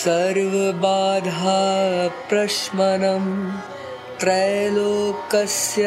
सर्वबाधा 0.00 1.58
प्रश्मनं 2.28 3.50
त्रैलोकस्य 4.20 5.82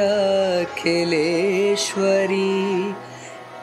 अखिलेश्वरी, 0.66 2.96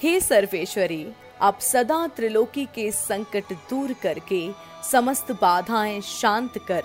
हे 0.02 0.20
सर्वेश्वरी, 0.20 1.12
आप 1.42 1.60
सदा 1.60 2.06
त्रिलोकी 2.06 2.64
के 2.64 2.90
संकट 2.90 3.52
दूर 3.52 3.94
करके 4.02 4.50
समस्त 4.90 5.32
बाधाएँ 5.32 6.00
शांत 6.00 6.52
कर 6.68 6.82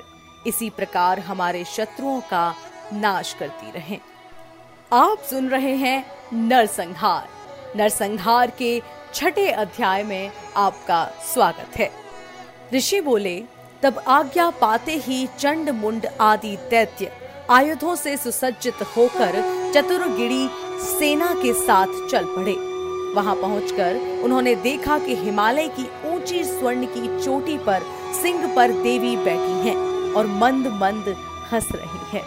इसी 0.48 0.70
प्रकार 0.70 1.20
हमारे 1.20 1.64
शत्रुओं 1.64 2.22
का 2.22 2.56
नाश 2.94 3.34
करती 3.34 3.72
रहें। 3.72 4.00
आप 4.94 5.18
सुन 5.20 5.50
रहे 5.50 5.76
हैं 5.76 6.06
नरसंहार। 6.34 7.28
नरसंहार 7.76 8.50
के 8.50 8.82
छठे 9.14 9.52
अध्याय 9.52 10.04
में 10.04 10.32
आपका 10.58 11.12
स्वागत 11.34 11.78
है। 11.78 11.92
ऋषि 12.74 13.02
बोले, 13.02 13.44
तब 13.84 14.04
आज्ञा 14.08 14.50
पाते 14.50 14.92
ही 14.92 15.28
चंड 15.40 15.70
मुंड 15.70 16.08
आदि 16.22 16.58
दैत्य 16.58 17.12
आयुधों 17.50 17.96
से 17.96 18.18
सुसज्जित 18.18 18.76
होकर 18.98 19.32
चतुर्गिड़ी 19.76 20.50
सेना 20.82 21.34
के 21.34 21.54
साथ 21.54 22.10
चल 22.10 22.26
पड़े। 22.26 22.76
वहाँ 23.14 23.36
पहुंचकर 23.36 24.22
उन्होंने 24.24 24.56
देखा 24.56 25.00
कि 25.00 25.16
हिमालय 25.16 25.68
की 25.68 25.90
ऊँची 26.10 26.44
स्वर्ण 26.44 26.86
की 26.86 27.24
चोटी 27.26 27.58
पर 27.58 27.82
सिंह 28.22 28.56
पर 28.56 28.72
देवी 28.72 29.18
बैठी 29.18 29.70
हैं। 29.70 29.95
और 30.16 30.28
मंद 30.38 30.68
मंद 30.82 31.16
हंस 31.52 31.68
रही 31.74 32.00
हैं। 32.12 32.24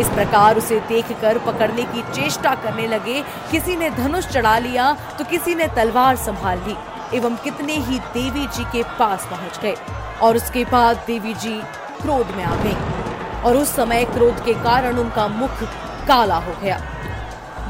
इस 0.00 0.08
प्रकार 0.10 0.56
उसे 0.58 0.78
देखकर 0.88 1.38
पकड़ने 1.46 1.82
की 1.84 2.02
चेष्टा 2.12 2.54
करने 2.62 2.86
लगे, 2.86 3.20
किसी 3.50 3.76
ने 3.76 3.90
धनुष 3.92 4.26
चढ़ा 4.28 4.58
लिया 4.58 4.92
तो 5.18 5.24
किसी 5.24 5.54
ने 5.54 5.68
तलवार 5.76 6.16
संभाल 6.18 6.58
ली, 6.58 6.76
एवं 7.14 7.36
कितने 7.44 7.76
ही 7.78 7.98
देवी 8.14 8.46
जी 8.48 8.64
के 8.72 8.82
पास 8.98 9.26
पहुँच 9.30 9.60
गए 9.62 9.74
और 10.22 10.36
उसके 10.36 10.64
बाद 10.64 11.04
देवी 11.06 11.34
जी 11.36 11.60
क्रोध 12.00 12.34
में 12.36 12.44
आ 12.44 12.54
गई 12.64 13.42
और 13.42 13.56
उस 13.56 13.74
समय 13.76 14.04
क्रोध 14.06 14.44
के 14.44 14.54
कारण 14.64 14.98
उनका 14.98 15.28
मुख 15.30 15.62
काला 16.08 16.36
हो 16.38 16.60
गया 16.62 16.78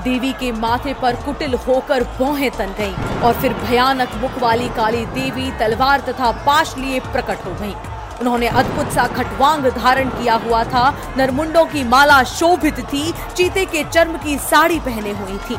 देवी 0.05 0.33
के 0.33 0.51
माथे 0.53 0.93
पर 0.95 1.17
कुटिल 1.25 1.55
होकर 1.67 2.05
भौहें 2.19 2.51
तन 2.51 2.75
गईं 2.79 3.21
और 3.21 3.35
फिर 3.35 3.53
भयानक 3.57 4.15
मुख 4.23 4.39
वाली 4.39 4.69
काली 4.77 5.05
देवी 5.15 5.51
तलवार 5.59 6.01
तथा 6.09 6.31
पाश 6.47 6.77
लिए 6.79 7.01
प्रकट 7.03 7.45
हो 7.47 7.55
गईं। 7.61 7.94
उन्होंने 8.21 8.47
अद्भुत 8.47 8.93
सा 8.93 9.07
खटवांग 9.07 9.67
धारण 9.67 10.09
किया 10.09 10.35
हुआ 10.35 10.65
था। 10.65 10.95
नरमुंडों 11.17 11.65
की 11.65 11.85
माला 11.85 12.23
शोभित 12.23 12.81
थी, 12.81 13.13
चीते 13.37 13.65
के 13.65 13.85
चर्म 13.85 14.17
की 14.19 14.39
साड़ी 14.39 14.81
पहने 14.81 15.11
हुई 15.11 15.39
थी। 15.39 15.57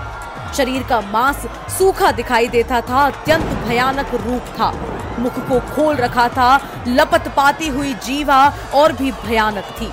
शरीर 0.58 0.84
का 0.84 1.02
मांस 1.02 1.46
सूखा 1.78 2.12
दिखाई 2.12 2.48
देता 2.48 2.82
था, 2.82 3.06
अत्यंत 3.06 3.46
भयानक 3.46 4.14
रूप 4.14 4.42
था। 4.42 4.74
मुख 5.20 5.40
को 5.40 5.60
खोल 5.60 5.96
रखा 5.96 6.28
था, 6.30 6.60
लपत 6.88 7.34
पाती 7.38 7.68
हुई 7.68 7.94
जीवा 7.94 8.54
और 8.74 8.92
भी 8.92 9.12
भयानक 9.12 9.64
थी। 9.82 9.92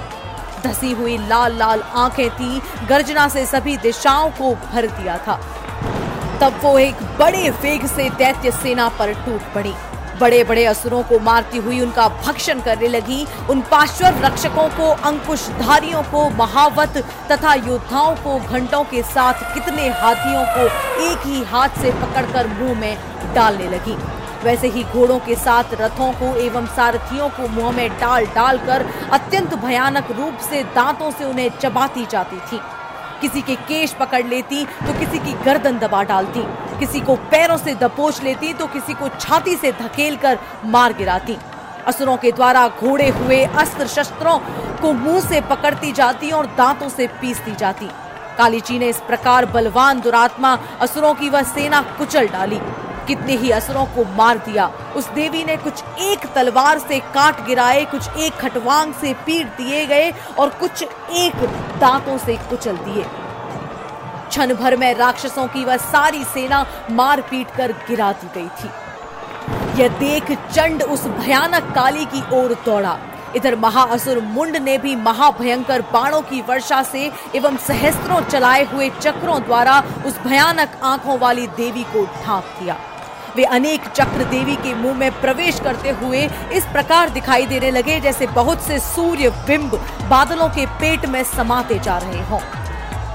धसी 0.69 0.93
हुई 0.93 1.19
लाल 1.19 1.57
लाल 1.57 1.81
आँखें 1.81 2.31
थी, 2.31 2.63
गर्जना 2.87 3.29
से 3.29 3.47
सभी 3.47 3.77
दिशाओं 3.77 4.31
को 4.31 4.55
भर 4.55 4.87
दिया 4.87 5.17
था। 5.19 5.41
तब 6.41 6.61
वो 6.63 6.79
एक 6.79 6.95
बड़े 7.19 7.51
वेग 7.51 7.87
से 7.87 8.11
दैत्य 8.11 8.51
सेना 8.51 8.89
पर 8.89 9.13
टूट 9.13 9.55
पड़ी। 9.55 9.75
बड़े 10.23 10.43
बड़े 10.45 10.65
असुरों 10.65 11.03
को 11.03 11.19
मारती 11.21 11.59
हुई 11.59 11.81
उनका 11.81 12.09
भक्षण 12.09 12.61
करने 12.61 12.89
लगी। 12.89 13.27
उन 13.51 13.61
पार्श्व 13.71 14.07
रक्षकों 14.25 14.69
को, 14.69 14.89
अंकुशधारियों 15.09 16.03
को, 16.03 16.29
महावत 16.31 16.99
तथा 17.31 17.55
योद्धाओं 17.55 18.15
को 18.17 18.39
घंटों 18.39 18.83
के 18.85 19.03
साथ 19.03 19.43
कितने 19.55 19.89
हाथियों 20.01 20.45
को 20.47 20.67
एक 21.05 21.27
ही 21.27 21.43
हाथ 21.45 21.81
से 21.83 21.91
पकड़कर 21.93 22.47
मुँह 22.49 22.81
में 22.81 22.97
डालने 23.35 23.69
लगी। 23.69 23.97
वैसे 24.45 24.69
ही 24.69 24.83
घोड़ों 24.85 25.19
के 25.19 25.35
साथ 25.37 25.75
रथों 25.81 26.13
को 26.13 26.35
एवं 26.37 26.67
सारथियों 26.77 27.29
को 27.29 27.49
मुँह 27.49 27.71
में 27.71 27.89
डाल 27.99 28.27
डाल 28.35 28.59
कर 28.59 28.87
अत्यंत 29.13 29.55
भयानक 29.55 30.11
रूप 30.11 30.39
से 30.51 30.63
दांतों 30.75 31.11
से 31.11 31.25
उन्हें 31.25 31.51
चबाती 31.59 32.07
जाती 32.07 32.37
थी। 32.37 32.61
किसी 33.23 33.43
के 33.43 33.55
केश 33.69 33.93
पकड़ 33.93 34.27
लेती 34.27 34.65
तो 34.65 34.99
किसी 34.99 35.19
की 35.19 35.33
गर्दन 35.45 35.79
दबा 35.79 36.03
डालती। 36.05 36.43
किसी 36.79 37.01
को 37.01 37.17
पैरों 37.31 37.57
से 37.57 37.75
दबोच 37.75 38.23
लेती 38.23 38.53
तो 38.53 38.67
किसी 38.67 38.95
को 38.95 39.09
छाती 39.11 39.57
से 39.57 39.73
धकेल 39.73 40.17
कर 40.17 40.39
मार 40.67 40.93
गिराती। 40.93 41.37
असुरों 41.87 42.17
के 42.17 42.33
द्वारा 42.33 42.67
घोड़े 42.71 43.09
हुए 43.11 43.43
अस्त्र 43.45 43.87
शस्त्रों 43.87 44.39
को 44.83 44.93
मुँह 44.95 45.21
से 45.21 45.41
पकड़ती 45.41 45.93
जाती 45.93 46.31
और 46.31 46.47
दांतों 46.57 46.89
से 46.89 47.07
पीसती 47.21 47.55
जाती। 47.55 47.89
काली 48.39 48.61
जी 48.61 48.79
ने 48.79 48.89
इस 48.89 49.01
प्रकार 49.07 49.47
बलवान 49.47 50.01
दुरात्मा 50.01 50.53
असुरों 50.81 51.15
की 51.15 51.29
वह 51.29 51.43
सेना 51.45 51.81
कुचल 51.99 52.29
डाली। 52.29 52.61
कितने 53.07 53.37
ही 53.37 53.51
असुरों 53.51 53.85
को 53.87 54.05
मार 54.17 54.39
दिया। 54.39 54.67
उस 54.97 55.09
देवी 55.11 55.45
ने 55.45 55.57
कुछ 55.57 55.83
एक 56.01 56.27
तलवार 56.35 56.79
से 56.79 56.99
काट 57.15 57.45
गिराए, 57.47 57.85
कुछ 57.85 58.09
एक 58.09 58.33
खटवांग 58.33 58.95
से 58.95 59.13
पीट 59.27 59.47
दिए 59.57 59.85
गए 59.87 60.11
और 60.39 60.49
कुछ 60.51 60.83
एक 60.83 61.45
दांतों 61.81 62.19
से 62.19 62.37
कुचल 62.51 62.77
दिए। 62.79 63.05
क्षण 64.29 64.55
भर 64.55 64.77
में 64.77 64.95
राक्षसों 64.95 65.47
की 65.47 65.65
वह 65.65 65.77
सारी 65.77 66.25
सेना 66.25 66.65
मार 66.91 67.21
पीट 67.21 67.51
कर 67.51 67.73
गिरा 67.89 68.13
दी 68.13 68.29
गई 68.35 68.49
थी। 68.49 69.83
यह 69.83 69.89
देख 69.99 70.31
चंड 70.33 70.83
उस 70.83 71.07
भयानक 71.07 71.73
काली 71.75 72.05
की 72.05 72.23
ओर 72.33 72.55
दौड़ा। 72.65 72.99
इधर 73.37 73.57
महाअसुर 73.57 74.21
मुंड 74.21 74.57
ने 74.57 74.77
भी 74.79 74.95
महाभयंकर 74.97 75.83
बाणों 75.83 76.21
की 76.23 76.41
वर्षा 76.41 76.83
से 76.83 77.11
एवं 77.35 77.57
सहस्त्रों 77.57 78.21
चलाए 78.21 78.65
हुए 78.65 78.89
चक्रों 79.01 79.41
द्वारा 79.43 79.79
उस 80.07 80.19
भयानक 80.19 80.81
आँखों 80.85 81.19
वाली 81.19 81.47
देवी 81.57 81.85
को 81.85 82.05
ढांप 82.25 82.57
दिया। 82.61 82.77
वे 83.37 83.45
अनेक 83.45 83.87
चक्र 83.89 84.25
देवी 84.31 84.57
के 84.57 84.75
मुँह 84.75 84.97
में 84.97 85.11
प्रवेश 85.21 85.61
करते 85.61 85.91
हुए 86.01 86.25
इस 86.53 86.65
प्रकार 86.73 87.11
दिखाई 87.11 87.47
देने 87.47 87.71
लगे 87.71 88.01
जैसे 88.01 88.27
बहुत 88.33 88.63
से 88.63 88.79
सूर्य 88.79 89.31
बिंब 89.47 89.75
बादलों 90.11 90.49
के 90.49 90.67
पेट 90.81 91.07
में 91.07 91.23
समाते 91.27 91.79
जा 91.79 91.97
रहे 91.99 92.23
हों। 92.23 92.41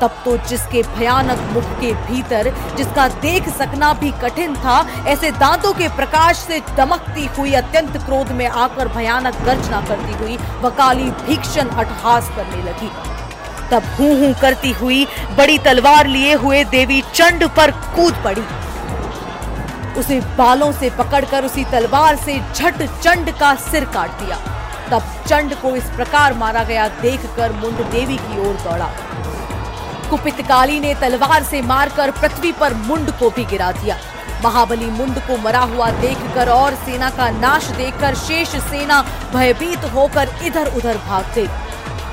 तब 0.01 0.17
तो 0.25 0.35
जिसके 0.47 0.81
भयानक 0.95 1.39
मुख 1.53 1.69
के 1.79 1.93
भीतर, 2.07 2.49
जिसका 2.77 3.07
देख 3.21 3.47
सकना 3.49 3.93
भी 3.93 4.11
कठिन 4.21 4.55
था, 4.55 4.79
ऐसे 5.07 5.31
दांतों 5.33 5.73
के 5.73 5.87
प्रकाश 5.89 6.37
से 6.37 6.59
दमकती 6.77 7.25
हुई 7.37 7.53
अत्यंत 7.53 7.97
क्रोध 7.97 8.31
में 8.31 8.45
आकर 8.47 8.87
भयानक 8.87 9.41
गर्जना 9.45 9.81
करती 9.81 10.13
हुई 10.13 10.37
वकाली 10.61 11.09
भीक्षण 11.21 11.69
अटहास 11.75 12.29
करने 12.35 12.63
लगी। 12.63 12.91
तब 13.71 13.83
हूँ 13.99 14.13
हूँ 14.19 14.33
करती 14.41 14.71
हुई 14.71 15.05
बड़ी 15.37 15.57
तलवार 15.59 16.07
लिए 16.07 16.33
हुए 16.35 16.63
देवी 16.71 17.01
चंड 17.13 17.47
पर 17.49 17.71
कूद 17.95 18.23
पड़ी। 18.25 18.43
उसे 19.97 20.19
बालों 20.37 20.71
से 20.71 20.89
पकड़कर 20.89 21.45
उसी 21.45 21.63
तलवार 21.63 22.15
से 22.15 22.39
झट 22.53 22.83
चंड 23.01 23.31
का 23.39 23.53
सिर 23.61 23.85
काट 23.85 24.19
दिया। 24.21 24.37
तब 24.91 25.13
चंड 25.27 25.55
को 25.55 25.75
इस 25.75 25.89
प्रकार 25.95 26.33
मारा 26.33 26.63
गया, 26.63 26.87
देखकर 27.01 27.51
मुंड 27.53 27.83
देवी 27.91 28.17
की 28.17 28.39
ओर 28.39 28.55
दौड़ा। 28.63 28.89
कुपित 30.09 30.41
काली 30.41 30.79
ने 30.79 30.93
तलवार 30.95 31.43
से 31.43 31.61
मारकर 31.63 32.11
पृथ्वी 32.11 32.51
पर 32.51 32.73
मुंड 32.73 33.11
को 33.11 33.29
भी 33.29 33.45
गिरा 33.45 33.71
दिया। 33.71 33.97
महाबली 34.43 34.85
मुंड 34.87 35.19
को 35.19 35.37
मरा 35.37 35.59
हुआ 35.61 35.89
देखकर 35.91 36.49
और 36.49 36.75
सेना 36.75 37.09
का 37.09 37.29
नाश 37.29 37.67
देखकर 37.77 38.15
शेष 38.15 38.55
सेना 38.63 39.01
भयभीत 39.33 39.85
होकर 39.93 40.29
इधर 40.43 40.71
उधर 40.77 40.97
भाग 41.07 41.33
गई 41.35 41.47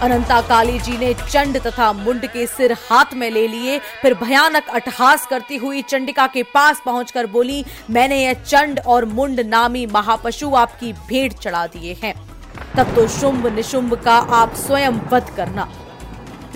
अनंता 0.03 0.41
काली 0.41 0.78
जी 0.78 0.97
ने 0.99 1.12
चंड 1.15 1.59
तथा 1.62 1.93
मुंड 1.93 2.27
के 2.27 2.47
सिर 2.47 2.72
हाथ 2.81 3.15
में 3.15 3.31
ले 3.31 3.47
लिए, 3.49 3.78
फिर 4.03 4.15
भयानक 4.15 4.69
अटहास 4.71 5.27
करती 5.27 5.56
हुई 5.56 5.82
चंडिका 5.82 6.27
के 6.27 6.43
पास 6.44 6.82
पहुंचकर 6.84 7.27
बोली, 7.27 7.65
मैंने 7.91 8.22
यह 8.22 8.34
चंड 8.34 8.81
और 8.87 9.04
मुंड 9.04 9.41
नामी 9.41 9.84
महापशु 9.87 10.50
आपकी 10.54 10.93
भेंट 11.09 11.38
चढ़ा 11.38 11.66
दिए 11.66 11.97
हैं। 12.03 12.15
तब 12.77 12.95
तो 12.95 13.07
शुंभ 13.10 13.47
निशुंभ 13.47 13.95
का 13.95 14.16
आप 14.34 14.54
स्वयं 14.57 15.01
वध 15.13 15.30
करना। 15.36 15.68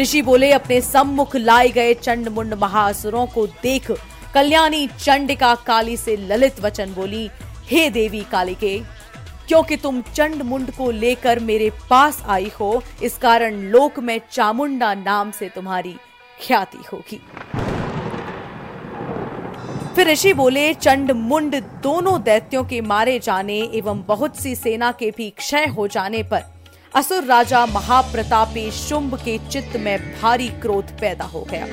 ऋषि 0.01 0.23
बोले, 0.23 0.53
अपने 0.53 0.81
सम्मुख 0.81 1.37
लाए 1.37 1.69
गए 1.69 1.95
चंड 1.95 2.29
मुंड 2.29 2.55
महासुरों 2.55 3.27
को 3.27 3.47
देख, 3.63 3.91
कल्याणी 4.35 4.87
चंडिका 4.99 5.55
काली 5.67 5.97
से 5.97 6.17
ललित 6.29 6.61
वचन 6.61 6.95
बोली, 6.95 7.29
हे 7.67 7.89
देवी 7.91 8.25
कालिके 8.33 8.79
क्योंकि 9.49 9.77
तुम 9.77 10.01
चंड 10.15 10.43
मुंड 10.43 10.71
को 10.71 10.91
लेकर 10.91 11.39
मेरे 11.41 11.71
पास 11.91 12.23
आई 12.27 12.51
हो, 12.61 12.83
इस 13.03 13.17
कारण 13.19 13.55
लोक 13.71 13.99
में 13.99 14.21
चामुंडा 14.33 14.95
नाम 14.95 15.31
से 15.31 15.49
तुम्हारी 15.49 15.95
ख्याति 16.47 16.79
होगी। 16.93 17.21
फिर 19.95 20.09
ऋषि 20.09 20.33
बोले, 20.33 20.73
चंड 20.75 21.13
मुंड 21.13 21.55
दोनों 21.83 22.23
दैत्यों 22.23 22.65
के 22.65 22.81
मारे 22.81 23.19
जाने 23.19 23.59
एवं 23.75 24.03
बहुत 24.07 24.37
सी 24.37 24.55
सेना 24.55 24.93
के 24.93 25.11
भी 25.11 25.31
क्षय 25.31 25.67
हो 25.67 25.87
जाने 25.89 26.23
पर 26.23 26.45
असुर 26.95 27.25
राजा 27.25 27.65
महाप्रतापी 27.67 28.71
शुंभ 28.71 29.15
के 29.15 29.39
चित्त 29.49 29.77
में 29.77 29.99
भारी 30.13 30.49
क्रोध 30.49 30.91
पैदा 31.01 31.25
हो 31.25 31.47
गया। 31.51 31.67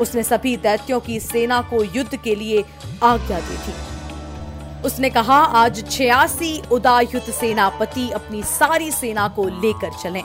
उसने 0.00 0.22
सभी 0.22 0.56
दैत्यों 0.56 1.00
की 1.00 1.20
सेना 1.20 1.60
को 1.62 1.82
युद्ध 1.84 2.16
के 2.16 2.34
लिए 2.34 2.64
आज्ञा 3.02 3.40
दी 3.40 3.56
थी। 3.56 3.89
उसने 4.84 5.08
कहा, 5.10 5.36
आज 5.36 5.82
छियासी 5.90 6.60
उदायुत 6.72 7.30
सेनापति 7.30 8.10
अपनी 8.14 8.42
सारी 8.42 8.90
सेना 8.90 9.26
को 9.36 9.44
लेकर 9.48 9.98
चलें। 10.02 10.22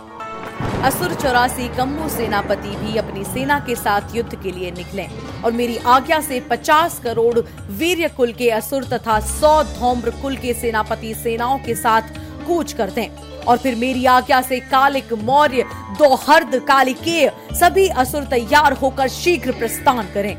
असुर 0.86 1.14
चौरासी 1.14 1.68
कम्मू 1.78 2.08
सेनापति 2.10 2.76
भी 2.78 2.98
अपनी 2.98 3.24
सेना 3.24 3.60
के 3.68 3.76
साथ 3.76 4.16
युद्ध 4.16 4.36
के 4.44 4.52
लिए 4.52 4.72
निकले 4.72 5.08
और 5.46 5.52
मेरी 5.52 5.78
आज्ञा 5.96 6.20
से 6.22 6.40
50 6.52 7.00
करोड़ 7.04 7.40
वीर 7.80 8.08
कुल 8.18 8.32
के 8.34 8.50
असुर 8.52 8.84
तथा 8.94 9.20
100 9.22 9.52
धौम्र 9.74 10.12
कुल 10.22 10.36
के 10.38 10.54
सेनापति 10.54 11.14
सेनाओं 11.24 11.58
के 11.66 11.76
साथ 11.76 12.18
कूच 12.48 12.74
कर 12.74 12.90
दें 12.90 13.08
और 13.48 13.58
फिर 13.58 13.76
मेरी 13.76 14.06
आज्ञा 14.16 14.42
से 14.42 14.60
कालिक 14.72 15.14
मौर्य 15.24 15.64
दोहर्द 16.00 16.56
कालिकेय 16.68 17.32
सभी 17.60 17.88
असुर 18.04 18.24
तैयार 18.32 18.74
होकर 18.82 19.08
शीघ्र 19.12 19.52
प्रस्थान 19.52 20.08
करें 20.14 20.36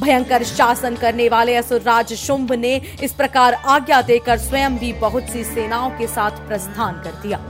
भयंकर 0.00 0.42
शासन 0.42 0.94
करने 0.94 1.28
वाले 1.28 1.54
असुर 1.56 1.80
राज 1.80 2.12
शुंभ 2.12 2.52
ने 2.52 2.80
इस 3.02 3.12
प्रकार 3.12 3.54
आज्ञा 3.54 4.02
देकर 4.02 4.38
स्वयं 4.38 4.78
भी 4.78 4.92
बहुत 4.92 5.22
सी 5.22 5.44
सेनाओं 5.44 5.90
के 5.90 6.06
साथ 6.06 6.46
प्रस्थान 6.48 7.00
कर 7.04 7.20
दिया। 7.22 7.40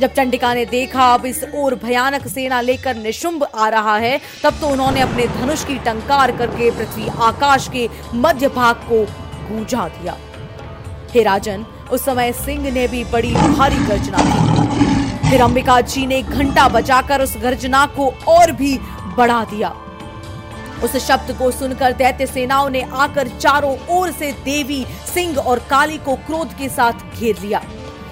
जब 0.00 0.12
चंडिका 0.14 0.52
ने 0.54 0.64
देखा, 0.64 1.14
अब 1.14 1.26
इस 1.26 1.44
ओर 1.54 1.74
भयानक 1.74 2.26
सेना 2.26 2.60
लेकर 2.60 2.96
निशुंभ 2.96 3.46
आ 3.54 3.68
रहा 3.68 3.96
है, 3.96 4.20
तब 4.44 4.58
तो 4.60 4.68
उन्होंने 4.68 5.00
अपने 5.00 5.26
धनुष 5.26 5.64
की 5.64 5.78
टंकार 5.78 6.36
करके 6.36 6.70
पृथ्वी 6.70 7.08
आकाश 7.20 7.68
के 7.68 7.88
मध्य 8.14 8.48
भाग 8.48 8.76
को 8.90 9.04
गूंजा 9.48 9.88
दिया। 9.88 10.16
हे 11.14 11.22
राजन, 11.22 11.64
उस 11.92 12.04
समय 12.04 12.32
सिंह 12.32 12.70
ने 12.70 12.86
भी 12.88 13.04
बड़ी 13.04 13.34
भारी 13.34 13.76
गर्जना 13.76 14.18
की। 14.20 15.30
फिर 15.30 15.42
अंबिका 15.42 15.80
जी 15.80 16.06
ने 16.06 16.22
घंटा 16.22 16.68
बजाकर 16.68 17.22
उस 17.22 17.36
गर्जना 17.36 17.84
को 17.86 18.08
और 18.28 18.52
भी 18.52 18.78
बढ़ा 19.16 19.44
दिया। 19.44 19.74
उस 20.84 20.96
शब्द 21.06 21.36
को 21.38 21.50
सुनकर 21.50 21.92
दैत्य 21.92 22.26
सेनाओं 22.26 22.68
ने 22.70 22.82
आकर 22.82 23.28
चारों 23.38 23.76
ओर 23.90 24.10
से 24.12 24.32
देवी, 24.44 24.84
सिंह 25.14 25.38
और 25.38 25.58
काली 25.70 25.98
को 25.98 26.14
क्रोध 26.16 26.56
के 26.58 26.68
साथ 26.68 27.20
घेर 27.20 27.38
लिया 27.42 27.62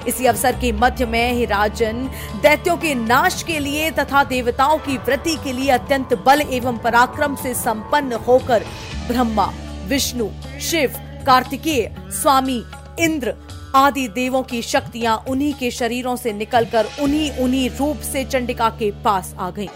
इसी 0.09 0.27
अवसर 0.27 0.53
के 0.53 0.71
मध्य 0.73 1.07
में 1.07 1.33
ही 1.33 1.45
राजन 1.45 2.09
दैत्यों 2.43 2.77
के 2.77 2.95
नाश 2.95 3.43
के 3.43 3.59
लिए 3.59 3.91
तथा 3.91 4.23
देवताओं 4.25 4.79
की 4.79 4.97
वृद्धि 4.99 5.37
के 5.45 5.53
लिए 5.53 5.71
अत्यंत 5.71 6.15
बल 6.27 6.41
एवं 6.41 6.79
पराक्रम 6.79 7.35
से 7.37 7.55
संपन्न 7.55 8.13
होकर 8.27 8.65
ब्रह्मा, 9.09 9.51
विष्णु, 9.89 10.29
शिव, 10.61 10.95
कार्तिकेय, 11.27 11.91
स्वामी, 12.13 12.63
इंद्र 13.01 13.35
आदि 13.75 14.07
देवों 14.09 14.43
की 14.43 14.63
शक्तियाँ 14.63 15.17
उन्हीं 15.29 15.53
के 15.55 15.71
शरीरों 15.71 16.15
से 16.17 16.33
निकलकर 16.33 16.87
उन्हीं 17.03 17.31
उन्हीं 17.39 17.69
रूप 17.71 18.01
से 18.13 18.25
चंडिका 18.25 18.69
के 18.69 18.91
पास 19.05 19.35
आ 19.39 19.51
गईं। 19.51 19.69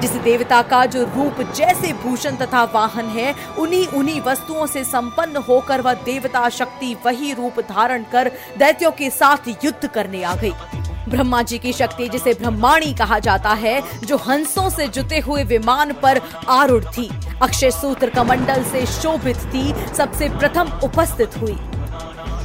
जिस 0.00 0.10
देवता 0.10 0.62
का 0.62 0.84
जो 0.86 1.04
रूप 1.04 1.40
जैसे 1.56 1.92
भूषण 1.92 2.36
तथा 2.36 2.64
वाहन 2.64 3.06
है, 3.08 3.34
उन्हीं 3.58 3.86
उन्हीं 3.86 4.20
वस्तुओं 4.20 4.66
से 4.66 4.84
संपन्न 4.84 5.36
होकर 5.36 5.80
वह 5.80 5.94
देवता 6.04 6.48
शक्ति 6.48 6.96
वही 7.06 7.32
रूप 7.32 7.60
धारण 7.60 8.04
कर 8.12 8.30
दैत्यों 8.58 8.90
के 8.90 9.10
साथ 9.10 9.48
युद्ध 9.64 9.86
करने 9.86 10.22
आ 10.22 10.34
गई। 10.34 10.52
ब्रह्मा 11.08 11.42
जी 11.42 11.58
की 11.58 11.72
शक्ति, 11.72 12.08
जिसे 12.08 12.32
ब्रह्माणी 12.34 12.92
कहा 12.94 13.18
जाता 13.18 13.50
है, 13.50 13.82
जो 14.00 14.16
हंसों 14.16 14.70
से 14.70 14.88
जुते 14.88 15.18
हुए 15.18 15.44
विमान 15.44 15.92
पर 15.92 16.20
आरूढ़ 16.48 16.84
थी। 16.84 17.08
अक्षय 17.42 17.70
सूत्र 17.70 18.10
कमंडल 18.10 18.64
से 18.64 18.84
शोभित 18.86 19.36
थी, 19.36 19.72
सबसे 19.94 20.28
प्रथम 20.28 20.80
उपस्थित 20.84 21.36
हुई। 21.36 21.58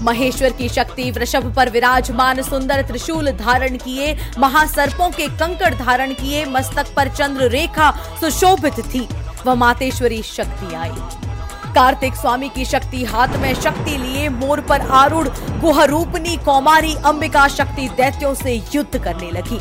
महेश्वर 0.02 0.50
की 0.50 0.70
शक्ति, 0.70 1.12
वृषभ 1.12 1.54
पर 1.56 1.70
विराजमान 1.70 2.42
सुंदर 2.42 2.82
त्रिशूल 2.82 3.32
धारण 3.32 3.78
किए, 3.78 4.18
महासर्पों 4.40 5.10
के 5.10 5.28
कंकड़ 5.28 5.74
धारण 5.76 6.14
किए, 6.14 6.46
मस्तक 6.46 6.94
पर 6.96 7.10
चंद्र 7.10 7.50
रेखा 7.50 7.92
सुशोभित 8.20 8.80
थी। 8.80 9.08
वह 9.46 9.56
मातेश्वरी 9.56 10.22
शक्ति 10.24 10.76
आई। 10.76 10.92
कार्तिक 11.74 12.16
स्वामी 12.16 12.50
की 12.50 12.66
शक्ति 12.66 13.04
हाथ 13.04 13.28
में 13.28 13.54
शक्ति 13.56 13.98
लिए, 13.98 14.30
मोर 14.30 14.62
पर 14.62 14.82
आरूढ़ 14.82 15.28
गुहरूपनी 15.60 16.38
कौमारी 16.38 16.96
अंबिका 16.96 17.48
शक्ति 17.48 17.88
दैत्यों 17.88 18.34
से 18.34 18.64
युद्ध 18.76 19.04
करने 19.04 19.32
लगी। 19.32 19.60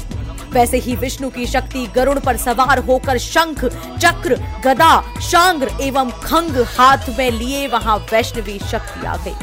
वैसे 0.51 0.79
ही 0.79 0.97
विष्णु 0.97 1.31
की 1.31 1.47
शक्ति 1.47 1.87
गरुड़ 1.87 2.19
पर 2.19 2.37
सवार 2.37 2.79
होकर 2.79 3.19
शंख, 3.19 3.65
चक्र, 3.99 4.37
गदा 4.65 5.21
शांग्र 5.23 5.71
एवं 5.81 6.11
खंग 6.11 6.67
हाथ 6.79 7.19
में 7.19 7.31
लिए 7.31 7.69
वहाँ 7.69 7.97
वैष्णवी 8.13 8.59
शक्ति 8.59 9.07
आ 9.07 9.17
गई। 9.17 9.35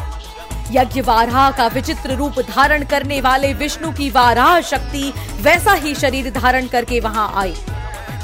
यज्ञ 0.71 1.01
वाराह 1.01 1.49
का 1.51 1.67
विचित्र 1.67 2.15
रूप 2.15 2.39
धारण 2.47 2.83
करने 2.85 3.19
वाले 3.21 3.53
विष्णु 3.53 3.91
की 3.91 4.09
वाराह 4.09 4.59
शक्ति 4.63 5.11
वैसा 5.41 5.73
ही 5.75 5.93
शरीर 5.95 6.29
धारण 6.31 6.67
करके 6.67 6.99
वहाँ 6.99 7.31
आई। 7.35 7.53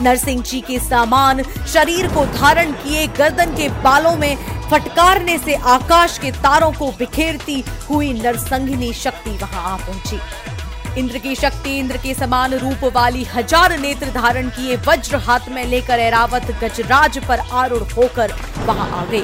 नरसिंह 0.02 0.42
जी 0.42 0.60
के 0.62 0.80
सामान 0.80 1.42
शरीर 1.74 2.08
को 2.14 2.26
धारण 2.28 2.72
किए 2.74 3.06
गर्दन 3.18 3.56
के 3.56 3.70
बालों 3.84 4.16
में 4.18 4.36
फटकारने 4.72 5.38
से 5.38 5.56
आकाश 5.56 6.18
के 6.18 6.32
तारों 6.34 6.72
को 6.72 6.92
बिखेरती 7.00 7.64
हुई 7.90 8.14
नरसंघिनी 8.14 8.92
शक्ति 8.94 9.38
वहाँ 9.42 9.64
आ 9.64 9.76
पहुँची। 9.78 11.00
इंद्र 11.00 11.18
की 11.18 11.36
शक्ति 11.36 11.78
इंद्र 11.78 11.98
के 11.98 12.14
समान 12.14 12.54
रूप 12.54 12.84
वाली 12.96 13.24
हज़ार 13.26 13.78
नेत्र 13.80 14.12
धारण 14.12 14.50
किए 14.50 14.76
वज्र 14.88 15.18
हाथ 15.20 15.50
में 15.52 15.64
लेकर 15.66 16.00
ऐरावत 16.00 16.52
गजराज 16.64 17.18
पर 17.28 17.40
आरूढ़ 17.54 17.92
होकर 17.94 18.34
वहाँ 18.66 18.90
आ 18.92 19.06
गई। 19.06 19.24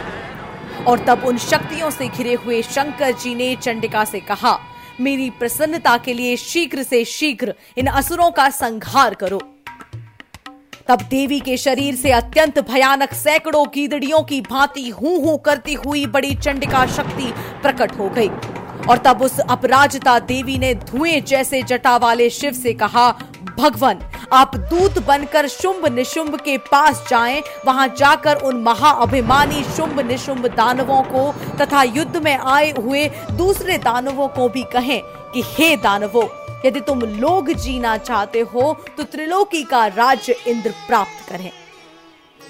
और 0.79 1.05
तब 1.05 1.23
उन 1.25 1.37
शक्तियों 1.37 1.89
से 1.89 2.07
घिरे 2.07 2.33
हुए 2.35 2.61
शंकर 2.61 3.11
जी 3.13 3.33
ने 3.35 3.55
चंडिका 3.55 4.03
से 4.05 4.19
कहा, 4.21 4.57
मेरी 5.01 5.29
प्रसन्नता 5.29 5.97
के 5.97 6.13
लिए 6.13 6.35
शीघ्र 6.37 6.83
से 6.83 7.03
शीघ्र 7.07 7.53
इन 7.77 7.87
असुरों 7.87 8.29
का 8.31 8.49
संहार 8.51 9.13
करो। 9.15 9.41
तब 10.87 11.01
देवी 11.01 11.39
के 11.39 11.57
शरीर 11.57 11.95
से 11.95 12.11
अत्यंत 12.11 12.59
भयानक 12.69 13.13
सैकड़ों 13.13 13.65
कीदड़ियों 13.65 14.21
की 14.23 14.39
भांति 14.41 14.87
हूँ 14.91 15.17
हूँ 15.21 15.37
करती 15.37 15.73
हुई 15.75 16.05
बड़ी 16.07 16.33
चंडिका 16.35 16.85
शक्ति 16.87 17.31
प्रकट 17.61 17.97
हो 17.99 18.09
गई। 18.09 18.29
और 18.89 18.97
तब 18.97 19.21
उस 19.21 19.39
अपराजता 19.39 20.19
देवी 20.19 20.57
ने 20.57 20.73
धुएँ 20.75 21.19
जैसे 21.21 21.61
जटा 21.63 21.95
वाले 21.97 22.29
शिव 22.29 22.53
से 22.53 22.73
कहा, 22.73 23.11
भगवान, 23.59 23.99
आप 24.33 24.55
दूत 24.55 24.97
बनकर 24.99 25.47
शुंभ 25.47 25.87
निशुंभ 25.87 26.35
के 26.35 26.57
पास 26.57 27.05
जाएँ। 27.09 27.41
वहाँ 27.65 27.87
जाकर 27.97 28.41
उन 28.43 28.61
महाअभिमानी 28.63 29.63
शुंभ 29.75 29.99
निशुंभ 29.99 30.47
दानवों 30.47 31.01
को 31.03 31.31
तथा 31.57 31.83
युद्ध 31.83 32.17
में 32.17 32.37
आए 32.37 32.71
हुए 32.71 33.07
दूसरे 33.31 33.77
दानवों 33.77 34.27
को 34.27 34.49
भी 34.49 34.63
कहें 34.63 35.01
कि, 35.33 35.43
हे 35.47 35.75
दानवों, 35.77 36.27
यदि 36.65 36.79
तुम 36.81 37.01
लोग 37.01 37.51
जीना 37.53 37.97
चाहते 37.97 38.39
हो 38.39 38.73
तो 38.97 39.03
त्रिलोकी 39.03 39.63
का 39.63 39.85
राज्य 39.87 40.35
इंद्र 40.47 40.73
प्राप्त 40.87 41.29
करें। 41.29 41.51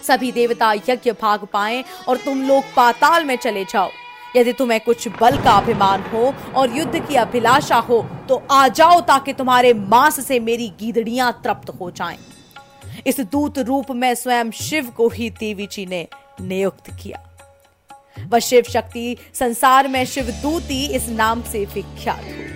सभी 0.08 0.32
देवता 0.32 0.74
यज्ञ 0.90 1.12
भाग 1.12 1.48
पाएँ 1.54 1.84
और 2.08 2.18
तुम 2.18 2.42
लोग 2.42 2.64
पाताल 2.76 3.26
में 3.26 3.36
चले 3.36 3.64
जाओ। 3.64 3.90
यदि 4.36 4.54
तुम्हें 4.54 4.80
कुछ 4.80 5.08
बल 5.22 5.38
का 5.38 5.52
अभिमान 5.52 6.04
हो 6.14 6.34
और 6.56 6.76
युद्ध 6.78 7.00
की 7.00 7.16
अभिलाषा 7.16 7.78
हो 7.80 8.02
तो 8.30 8.42
आ 8.52 8.68
जाओ 8.70 9.00
ताकि 9.02 9.34
तुम्हारे 9.34 9.74
मांस 9.74 10.26
से 10.26 10.40
मेरी 10.40 10.68
गीदड़ियाँ 10.80 11.32
तृप्त 11.44 11.70
हो 11.80 11.90
जाएँ। 11.92 12.18
इस 13.08 13.20
दूत 13.22 13.58
रूप 13.60 13.92
में 13.92 14.14
स्वयं 14.16 14.52
शिव 14.52 14.90
को 14.98 15.08
ही 15.10 15.30
देवी 15.30 15.68
जी 15.68 15.86
ने 15.86 16.08
नियुक्त 16.42 16.90
किया। 16.94 17.26
वह 18.32 18.40
शिव 18.40 18.64
शक्ति 18.64 19.16
संसार 19.34 19.88
में 19.88 20.04
शिव 20.06 20.32
दूती 20.42 20.86
इस 20.88 21.10
नाम 21.10 21.42
से 21.42 21.66
विख्यात 21.66 22.24
हुई। 22.24 22.48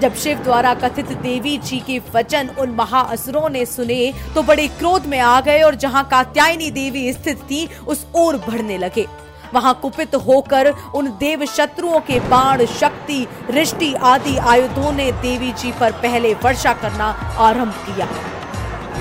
जब 0.00 0.14
शिव 0.14 0.38
द्वारा 0.38 0.74
कथित 0.74 1.12
देवी 1.18 1.56
जी 1.58 1.78
के 1.80 1.98
वचन 2.14 2.48
उन 2.58 2.70
महाअसुरों 2.70 3.48
ने 3.50 3.64
सुने 3.66 4.12
तो 4.34 4.42
बड़े 4.42 4.66
क्रोध 4.68 5.06
में 5.06 5.18
आ 5.18 5.40
गए 5.40 5.60
और 5.62 5.74
जहाँ 5.74 6.04
कात्यायनी 6.08 6.70
देवी 6.70 7.12
स्थित 7.12 7.42
थी, 7.42 7.66
उस 7.86 8.06
ओर 8.14 8.36
बढ़ने 8.38 8.78
लगे। 8.78 9.06
वहाँ 9.54 9.74
कुपित 9.82 10.14
होकर 10.14 10.74
उन 10.94 11.06
देव 11.20 11.44
शत्रुओं 11.46 12.00
के 12.00 12.20
बाण, 12.20 12.64
शक्ति, 12.66 13.26
रिष्टि 13.50 13.94
आदि 13.94 14.36
आयुधों 14.36 14.92
ने 14.92 15.12
देवी 15.12 15.52
जी 15.52 15.72
पर 15.72 15.92
पहले 15.92 16.34
वर्षा 16.34 16.72
करना 16.72 17.34
आरंभ 17.38 17.74
किया। 17.86 18.08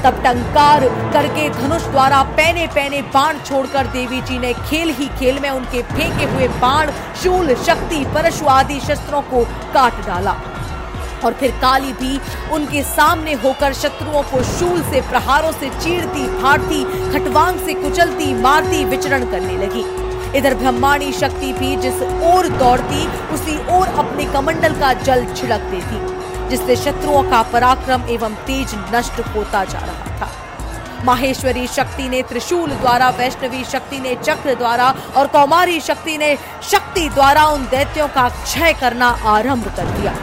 तब 0.03 0.21
टंकार 0.23 0.83
करके 1.13 1.49
धनुष 1.49 1.81
द्वारा 1.81 2.21
पैने 2.23 2.67
पैने 2.67 3.01
बाण 3.01 3.39
छोड़कर 3.39 3.87
देवी 3.87 4.21
जी 4.21 4.39
ने 4.39 4.53
खेल 4.53 4.89
ही 4.89 5.07
खेल 5.07 5.39
में 5.39 5.49
उनके 5.49 5.81
फेंके 5.83 6.25
हुए 6.25 6.47
बाण, 6.47 6.91
शूल, 7.23 7.55
शक्ति, 7.55 8.05
परशु 8.05 8.45
आदि 8.45 8.79
शस्त्रों 8.79 9.21
को 9.21 9.43
काट 9.73 10.05
डाला। 10.07 10.35
और 11.25 11.33
फिर 11.33 11.51
काली 11.51 11.93
भी 11.93 12.19
उनके 12.51 12.83
सामने 12.83 13.33
होकर 13.33 13.73
शत्रुओं 13.73 14.23
को 14.23 14.43
शूल 14.43 14.81
से, 14.83 15.01
प्रहारों 15.01 15.51
से 15.51 15.69
चीरती, 15.69 16.41
फाड़ती, 16.41 16.83
खटवांग 17.11 17.59
से 17.59 17.73
कुचलती, 17.73 18.33
मारती, 18.33 18.85
विचरण 18.85 19.31
करने 19.31 19.57
लगी। 19.57 20.00
इधर 20.35 20.53
ब्रह्माणी 20.55 21.11
शक्ति 21.11 21.51
भी 21.53 21.75
जिस 21.75 22.01
ओर 22.23 22.47
दौड़ती, 22.47 23.05
उसी 23.33 23.57
ओर 23.69 23.87
अपने 23.87 24.25
कमंडल 24.25 24.79
का 24.79 24.93
जल 24.93 25.25
छिड़क 25.33 25.61
देती, 25.71 26.49
जिससे 26.49 26.75
शत्रुओं 26.75 27.23
का 27.23 27.41
पराक्रम 27.43 28.07
एवं 28.09 28.35
तेज 28.45 28.75
नष्ट 28.95 29.19
होता 29.35 29.63
जा 29.65 29.79
रहा 29.79 30.17
था। 30.19 30.29
माहेश्वरी 31.05 31.67
शक्ति 31.67 32.09
ने 32.09 32.21
त्रिशूल 32.21 32.71
द्वारा, 32.71 33.09
वैष्णवी 33.09 33.63
शक्ति 33.63 33.99
ने 33.99 34.15
चक्र 34.15 34.55
द्वारा 34.55 34.93
और 35.17 35.27
कौमारी 35.27 35.79
शक्ति 35.81 36.17
ने 36.17 36.35
शक्ति 36.71 37.07
द्वारा 37.09 37.45
उन 37.45 37.65
दैत्यों 37.65 38.07
का 38.07 38.27
क्षय 38.29 38.73
करना 38.73 39.07
आरंभ 39.27 39.67
कर 39.75 39.85
दिया। 39.97 40.13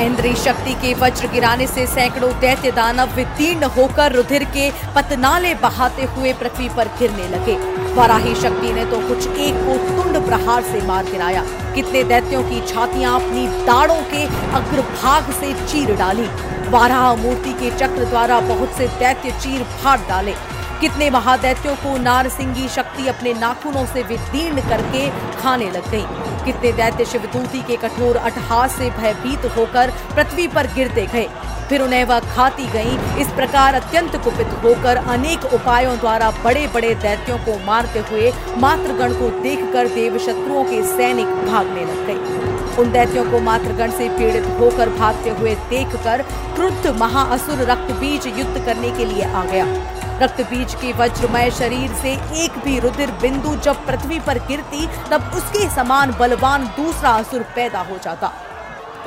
इंद्री 0.00 0.34
शक्ति 0.36 0.72
के 0.82 0.92
वज्र 0.94 1.28
गिराने 1.28 1.66
से 1.66 1.86
सैकड़ों 1.86 2.30
दैत्य 2.40 2.70
दानव 2.72 3.14
वितीर्ण 3.14 3.64
होकर 3.76 4.12
रुधिर 4.12 4.44
के 4.56 4.70
पतनाले 4.94 5.54
बहाते 5.62 6.02
हुए 6.16 6.32
पृथ्वी 6.32 6.68
पर 6.68 6.88
गिरने 6.98 7.28
लगे। 7.28 7.56
वाराही 7.94 8.34
शक्ति 8.34 8.72
ने 8.72 8.84
तो 8.84 9.00
कुछ 9.08 9.26
एक 9.38 9.54
को 9.66 9.76
तुंड 9.86 10.24
प्रहार 10.26 10.62
से 10.62 10.80
मार 10.86 11.04
गिराया। 11.04 11.42
कितने 11.74 12.02
दैत्यों 12.04 12.42
की 12.42 12.60
छातियाँ 12.66 13.14
अपनी 13.14 13.46
दाड़ों 13.66 14.00
के 14.12 14.24
अग्रभाग 14.56 15.32
से 15.32 15.52
चीर 15.66 15.94
डाली। 15.96 16.28
वाराह 16.70 17.14
मूर्ति 17.16 17.52
के 17.54 17.70
चक्र 17.78 18.04
द्वारा 18.04 18.40
बहुत 18.48 18.76
से 18.78 18.86
दैत्य 18.98 19.30
चीर 19.40 19.62
फाड़ 19.74 19.98
डाले। 20.00 20.34
कितने 20.80 21.08
महादैत्यों 21.10 21.74
को 21.76 21.96
नारसिंगी 21.98 22.68
शक्ति 22.68 23.06
अपने 23.08 23.32
नाखूनों 23.34 23.84
से 23.86 24.02
विदीर्ण 24.02 24.60
करके 24.60 25.08
खाने 25.36 25.70
लग 25.70 25.90
गई। 25.90 26.04
कितने 26.44 26.72
दैत्य 26.72 27.04
शिवदूती 27.04 27.62
के 27.62 27.76
कठोर 27.76 28.16
अटहास 28.16 28.76
से 28.76 28.90
भयभीत 28.90 29.44
होकर 29.56 29.90
पृथ्वी 30.14 30.46
पर 30.48 30.66
गिरते 30.66 31.06
गए। 31.06 31.28
फिर 31.68 31.82
उन्हें 31.82 32.04
वह 32.04 32.20
खाती 32.34 32.66
गई। 32.66 32.96
इस 33.20 33.28
प्रकार 33.28 33.74
अत्यंत 33.74 34.16
कुपित 34.16 34.54
होकर 34.64 34.96
अनेक 34.96 35.44
उपायों 35.54 35.98
द्वारा 35.98 36.30
बड़े 36.44 36.66
बड़े 36.66 36.94
दैत्यों 36.94 37.38
को 37.38 37.58
मारते 37.66 37.98
हुए 37.98 38.32
मातृगण 38.58 39.12
को 39.12 39.30
देखकर 39.40 39.88
देव 39.88 40.18
शत्रुओं 40.18 40.64
के 40.64 40.82
सैनिक 40.86 41.34
भागने 41.46 41.84
लग 41.84 42.06
गए। 42.06 42.46
उन 42.82 42.90
दैत्यों 42.92 43.30
को 43.30 43.38
मातृगण 43.40 43.90
से 43.90 44.08
पीड़ित 44.08 44.46
होकर 44.60 44.88
भागते 44.88 45.30
हुए 45.30 45.54
देखकर 45.70 46.22
क्रुद्ध 46.54 46.96
महाअसुर 47.00 47.62
रक्त 47.70 47.92
बीज 47.92 48.26
युद्ध 48.26 48.64
करने 48.66 48.90
के 48.90 49.04
लिए 49.04 49.24
आ 49.24 49.44
गया। 49.44 49.87
रक्त 50.22 50.40
बीज 50.40 50.74
के 50.74 50.92
वज्रमय 50.92 51.50
शरीर 51.50 51.92
से 51.94 52.12
एक 52.44 52.58
भी 52.58 52.78
रुधिर 52.78 53.10
बिंदु 53.22 53.54
जब 53.56 53.84
पृथ्वी 53.86 54.18
पर 54.20 54.38
गिरती, 54.38 54.86
तब 55.10 55.30
उसके 55.34 55.68
समान 55.70 56.14
बलवान 56.20 56.64
दूसरा 56.76 57.10
असुर 57.10 57.42
पैदा 57.56 57.80
हो 57.80 57.98
जाता। 58.04 58.32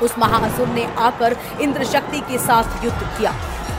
उस 0.02 0.18
महाअसुर 0.20 0.68
ने 0.68 0.86
आकर 0.98 1.36
इंद्र 1.62 1.86
शक्ति 1.86 2.20
के 2.22 2.38
साथ 2.38 2.84
युद्ध 2.86 3.00
किया। 3.00 3.34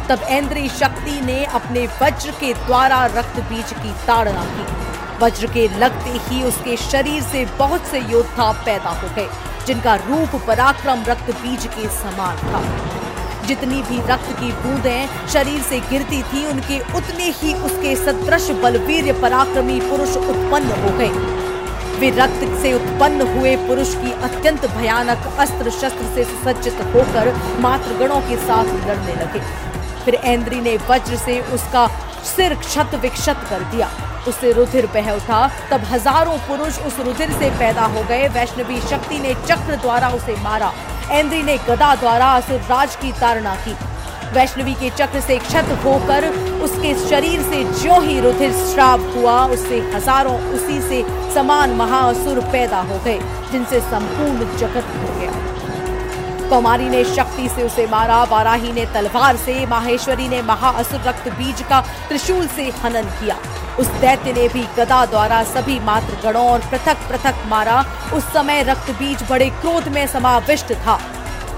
तब 0.08 0.22
इंद्री 0.30 0.68
शक्ति 0.68 1.20
ने 1.20 1.44
अपने 1.44 1.86
वज्र 2.02 2.30
के 2.30 2.52
द्वारा 2.54 3.04
रक्त 3.06 3.40
बीज 3.48 3.72
की 3.72 3.92
ताड़ना 4.06 4.44
की। 4.44 5.24
वज्र 5.24 5.46
के 5.46 5.68
लगते 5.78 6.10
ही 6.18 6.42
उसके 6.42 6.76
शरीर 6.76 7.22
से 7.22 7.44
बहुत 7.58 7.86
से 7.86 7.98
योद्धा 8.00 8.50
पैदा 8.64 8.90
हो 8.90 9.08
गए, 9.14 9.28
जिनका 9.66 9.94
रूप 9.94 10.40
पराक्रम 10.46 11.04
रक्त 11.04 11.30
बीज 11.42 11.66
के 11.66 11.88
समान 11.88 12.36
था। 12.36 12.62
जितनी 13.52 13.82
भी 13.82 13.98
रक्त 14.08 14.28
की 14.34 14.50
बूंदें 14.60 15.28
शरीर 15.28 15.62
से 15.62 15.80
गिरती 15.88 16.22
थी, 16.24 16.44
उनके 16.46 16.78
उतने 16.96 17.24
ही 17.32 17.54
उसके 17.62 17.94
सदृश 17.96 18.50
बलवीर 18.62 19.12
पराक्रमी 19.22 19.80
पुरुष 19.80 20.16
उत्पन्न 20.18 20.82
हो 20.82 20.96
गए। 20.98 21.40
वे 22.00 22.08
रक्त 22.12 22.40
से 22.62 22.72
उत्पन्न 22.74 23.26
हुए 23.28 23.54
पुरुष 23.66 23.94
की 23.94 24.12
अत्यंत 24.22 24.64
भयानक 24.68 25.26
अस्त्र 25.38 25.70
शस्त्र 25.72 26.06
से 26.14 26.24
सुसज्जित 26.24 26.80
होकर 26.94 27.32
मातृगणों 27.60 28.20
के 28.20 28.36
साथ 28.38 28.72
लड़ने 28.86 29.14
लगे। 29.16 29.40
फिर 30.04 30.14
ऐन्द्री 30.14 30.60
ने 30.60 30.76
वज्र 30.88 31.16
से 31.16 31.40
उसका 31.54 31.86
सिर 32.26 32.54
क्षत 32.56 32.94
विक्षत 33.02 33.44
कर 33.50 33.62
दिया। 33.72 33.90
उससे 34.28 34.52
रुधिर 34.52 34.86
बह 34.86 35.10
उठा। 35.12 35.46
तब 35.70 35.84
हज़ारों 35.92 36.38
पुरुष 36.48 36.78
उस 36.86 36.98
रुधिर 37.00 37.32
से 37.32 37.50
पैदा 37.58 37.84
हो 37.88 38.02
गए। 38.08 38.28
वैष्णवी 38.30 38.80
शक्ति 38.90 39.18
ने 39.18 39.34
चक्र 39.44 39.76
द्वारा 39.76 40.08
उसे 40.10 40.36
मारा। 40.42 40.72
ऐन्द्री 41.10 41.42
ने 41.42 41.56
गदा 41.68 41.94
द्वारा 41.94 42.26
असुर 42.32 42.60
राज 42.70 42.96
की 42.96 43.12
तारणा 43.12 43.54
की। 43.64 43.76
वैष्णवी 44.32 44.74
के 44.74 44.90
चक्र 44.90 45.20
से 45.20 45.36
क्षत 45.38 45.68
होकर 45.84 46.28
उसके 46.62 46.94
शरीर 47.08 47.42
से 47.42 47.62
जो 47.82 48.00
ही 48.00 48.20
रुधिर 48.20 48.52
श्राप 48.52 49.00
हुआ, 49.16 49.44
उससे 49.46 49.80
हज़ारों 49.94 50.38
उसी 50.54 50.80
से 50.80 51.02
समान 51.34 51.72
महाअसुर 51.72 52.40
पैदा 52.52 52.80
हो 52.80 52.98
गए, 53.04 53.18
जिनसे 53.52 53.80
संपूर्ण 53.80 54.56
जगत 54.58 54.94
हो 54.96 55.18
गया। 55.18 56.48
कौमारी 56.48 56.88
ने 56.88 57.04
शक्ति 57.04 57.48
से 57.48 57.62
उसे 57.62 57.86
मारा, 57.86 58.22
वाराही 58.24 58.72
ने 58.72 58.84
तलवार 58.86 59.36
से, 59.36 59.54
माहेश्वरी 59.66 60.28
ने 60.28 60.42
महाअसुर 60.42 61.00
रक्त 61.00 61.28
बीज 61.28 61.62
का 61.62 61.80
त्रिशूल 62.08 62.46
से 62.46 62.70
हनन 62.82 63.10
किया। 63.20 63.36
उस 63.78 63.86
दैत्य 64.00 64.32
ने 64.32 64.48
भी 64.48 64.62
गदा 64.76 65.04
द्वारा 65.06 65.42
सभी 65.44 65.78
मात्र 65.80 66.20
गणों 66.22 66.46
और 66.48 66.60
पृथक 66.60 67.08
पृथक 67.08 67.42
मारा। 67.48 67.84
उस 68.14 68.32
समय 68.32 68.62
रक्त 68.62 68.90
बीज 68.98 69.22
बड़े 69.30 69.48
क्रोध 69.50 69.88
में 69.88 70.06
समाविष्ट 70.06 70.72
था। 70.76 70.98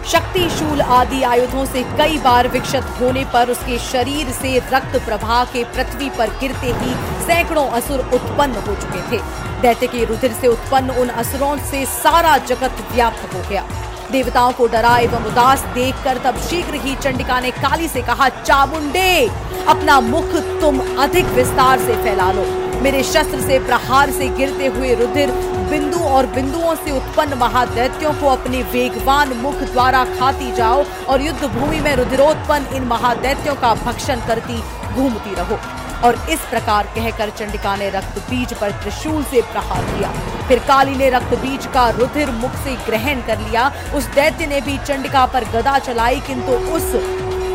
शक्ति 0.04 0.48
शूल 0.50 0.80
आदि 0.80 1.22
आयुधों 1.22 1.64
से 1.66 1.82
कई 1.98 2.18
बार 2.18 2.48
विक्षत 2.48 2.96
होने 3.00 3.24
पर 3.24 3.50
उसके 3.50 3.78
शरीर 3.78 4.30
से 4.32 4.58
रक्त 4.72 4.96
प्रवाह 5.04 5.44
के 5.44 5.64
पृथ्वी 5.74 6.10
पर 6.10 6.30
गिरते 6.40 6.72
ही 6.72 6.94
सैकड़ों 7.26 7.66
असुर 7.70 8.00
उत्पन्न 8.14 8.62
हो 8.66 8.74
चुके 8.74 9.00
थे। 9.10 9.22
दैत्य 9.62 9.86
के 9.86 10.04
रुधिर 10.04 10.32
से 10.32 10.48
उत्पन्न 10.48 10.90
उन 10.90 11.08
असुरों 11.08 11.56
से 11.70 11.84
सारा 11.86 12.36
जगत 12.38 12.84
व्याप्त 12.92 13.34
हो 13.34 13.42
गया। 13.48 13.64
देवताओं 14.12 14.52
को 14.52 14.66
डरा 14.66 14.96
एवं 14.98 15.24
उदास 15.24 15.62
देखकर 15.74 16.18
तब 16.24 16.38
शीघ्र 16.40 16.80
ही 16.80 16.94
चंडिका 16.94 17.40
ने 17.40 17.50
काली 17.52 17.88
से 17.88 18.02
कहा, 18.02 18.28
चामुंडे, 18.28 19.26
अपना 19.68 20.00
मुख 20.00 20.36
तुम 20.60 20.80
अधिक 21.02 21.26
विस्तार 21.34 21.80
से 21.80 21.96
फैला 22.04 22.30
लो। 22.32 22.44
मेरे 22.82 23.02
शस्त्र 23.02 23.40
से 23.40 23.58
प्रहार 23.58 24.10
से 24.10 24.28
गिरते 24.28 24.66
हुए 24.66 24.94
रुधिर 24.94 25.30
बिंदु 25.70 25.98
और 26.06 26.26
बिंदुओं 26.26 26.74
से 26.74 26.90
उत्पन्न 26.90 27.38
महादैत्यों 27.38 28.12
को 28.12 28.26
अपने 28.28 28.62
वेगवान 28.72 29.32
मुख 29.36 29.62
द्वारा 29.62 30.04
खाती 30.18 30.52
जाओ 30.52 30.84
और 31.08 31.22
युद्ध 31.22 31.44
भूमि 31.44 31.80
में 31.80 31.94
रुधिरोत्पन्न 31.96 32.76
इन 32.76 32.84
महादैत्यों 32.84 33.54
का 33.54 33.74
भक्षण 33.84 34.26
करती 34.26 34.60
घूमती 34.94 35.34
रहो। 35.34 35.58
और 36.04 36.16
इस 36.30 36.40
प्रकार 36.40 36.86
कहकर 36.94 37.30
चंडिका 37.30 37.74
ने 37.76 37.88
रक्त 37.90 38.18
बीज 38.30 38.52
पर 38.54 38.70
त्रिशूल 38.72 39.22
से 39.24 39.42
प्रहार 39.52 39.84
किया। 39.84 40.10
फिर 40.48 40.58
काली 40.58 40.94
ने 40.94 41.08
रक्त 41.10 41.34
बीज 41.38 41.66
का 41.66 41.88
रुधिर 41.90 42.30
मुख 42.32 42.56
से 42.64 42.74
ग्रहण 42.86 43.20
कर 43.22 43.38
लिया। 43.40 43.70
उस 43.94 44.06
दैत्य 44.14 44.46
ने 44.46 44.60
भी 44.60 44.76
चंडिका 44.78 45.24
पर 45.26 45.44
गदा 45.52 45.78
चलाई, 45.78 46.20
किंतु 46.20 46.52
उस 46.72 46.92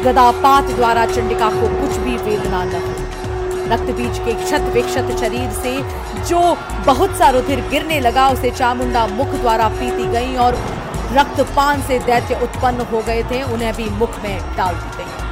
गदापात 0.05 0.71
द्वारा 0.71 1.05
चंडिका 1.05 1.49
को 1.51 1.69
कुछ 1.79 1.97
भी 1.97 2.17
वेदना 2.19 2.63
न 2.63 2.81
हुई। 2.81 3.07
रक्त 3.69 3.91
बीज 3.91 4.19
के 4.19 4.33
क्षत 4.35 4.71
विक्षत 4.73 5.15
शरीर 5.19 5.51
से 5.53 5.75
जो 6.23 6.41
बहुत 6.85 7.17
सा 7.17 7.29
रुधिर 7.29 7.67
गिरने 7.69 7.99
लगा, 7.99 8.27
उसे 8.29 8.51
चामुंडा 8.51 9.07
मुख 9.07 9.35
द्वारा 9.35 9.67
पीती 9.69 10.07
गई 10.07 10.35
और 10.37 10.57
रक्तपान 11.13 11.81
से 11.81 11.99
दैत्य 11.99 12.39
उत्पन्न 12.43 12.85
हो 12.91 13.01
गए 13.01 13.23
थे, 13.23 13.43
उन्हें 13.43 13.73
भी 13.73 13.89
मुख 13.95 14.23
में 14.23 14.55
डाल 14.57 14.75
दी 14.75 14.97
गई। 14.97 15.28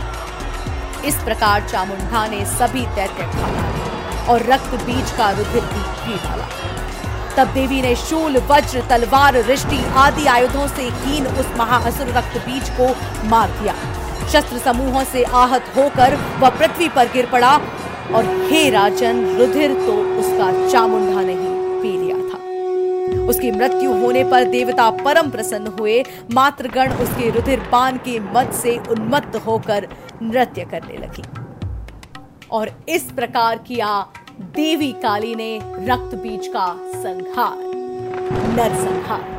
इस 1.08 1.16
प्रकार 1.24 1.68
चामुंडा 1.70 2.26
ने 2.28 2.46
सभी 2.48 2.86
दैत्य 2.96 3.24
खा 3.34 3.48
और 4.32 4.44
रक्त 4.46 4.74
बीज 4.86 5.12
का 5.18 5.30
रुधिर 5.32 5.66
भी 5.66 5.84
पी 6.00 6.16
डाला। 6.24 6.48
तब 7.36 7.54
देवी 7.54 7.82
ने 7.82 7.96
शूल, 7.98 8.38
वज्र, 8.50 8.82
तलवार 8.90 9.36
रिष्टि 9.46 9.84
आदि 9.98 10.26
आयुधों 10.28 10.68
से 10.68 10.90
हीन 10.96 11.28
उस 11.28 11.54
महाअसुर 11.58 12.08
रक्त 12.18 12.38
बीज 12.46 12.70
को 12.80 12.88
मार 13.30 13.50
दिया। 13.52 13.76
शस्त्र 14.32 14.58
समूहों 14.60 15.04
से 15.06 15.24
आहत 15.36 15.72
होकर 15.78 16.16
वह 16.40 16.50
पृथ्वी 16.58 16.90
पर 16.90 17.12
गिर 17.14 17.26
पड़ा 17.32 17.54
और 18.16 18.26
हे 18.50 18.70
राजन, 18.70 19.26
रुधिर 19.38 19.74
तो 19.86 19.94
उसका 20.20 20.52
चामुंडा 20.70 21.22
नहीं। 21.22 21.47
उसकी 23.30 23.52
मृत्यु 23.52 23.94
होने 23.94 24.24
पर 24.24 24.44
देवता 24.44 24.90
परम 25.04 25.30
प्रसन्न 25.30 25.68
हुए। 25.80 26.04
मातृगण 26.34 26.94
उसके 26.94 27.30
रुधिर 27.30 27.60
पान 27.72 27.98
के 27.98 28.20
मत 28.20 28.54
से 28.54 28.78
उन्मत्त 28.90 29.36
होकर 29.46 29.88
नृत्य 30.22 30.66
करने 30.66 30.98
लगी। 30.98 31.24
और 32.52 32.72
इस 32.90 33.12
प्रकार 33.12 33.58
किया 33.58 34.00
देवी 34.56 34.92
काली 34.92 35.36
ने 35.36 35.58
रक्त 35.86 36.16
बीज 36.16 36.48
का 36.48 36.68
संहार 36.96 37.58
नरसंहार 38.56 39.37